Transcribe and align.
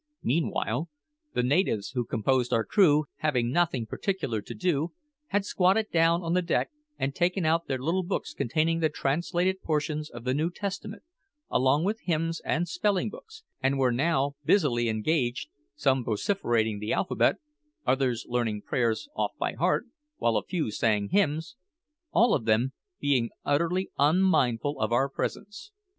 Meanwhile 0.23 0.89
the 1.35 1.43
natives 1.43 1.91
who 1.91 2.05
composed 2.05 2.51
our 2.51 2.65
crew, 2.65 3.05
having 3.17 3.51
nothing 3.51 3.85
particular 3.85 4.41
to 4.41 4.55
do, 4.55 4.93
had 5.27 5.45
squatted 5.45 5.91
down 5.91 6.23
on 6.23 6.33
the 6.33 6.41
deck 6.41 6.71
and 6.97 7.13
taken 7.13 7.45
out 7.45 7.67
their 7.67 7.77
little 7.77 8.01
books 8.01 8.33
containing 8.33 8.79
the 8.79 8.89
translated 8.89 9.61
portions 9.61 10.09
of 10.09 10.23
the 10.23 10.33
New 10.33 10.49
Testament, 10.49 11.03
along 11.51 11.83
with 11.83 11.99
hymns 11.99 12.41
and 12.43 12.67
spelling 12.67 13.11
books, 13.11 13.43
and 13.61 13.77
were 13.77 13.91
now 13.91 14.33
busily 14.43 14.89
engaged 14.89 15.49
some 15.75 16.03
vociferating 16.03 16.79
the 16.79 16.93
alphabet, 16.93 17.35
others 17.85 18.25
learning 18.27 18.63
prayers 18.63 19.07
off 19.15 19.33
by 19.37 19.53
heart, 19.53 19.85
while 20.17 20.35
a 20.35 20.41
few 20.41 20.71
sang 20.71 21.09
hymns 21.09 21.57
all 22.09 22.33
of 22.33 22.45
them 22.45 22.73
being 22.99 23.29
utterly 23.45 23.91
unmindful 23.99 24.79
of 24.79 24.91
our 24.91 25.07
presence. 25.09 25.71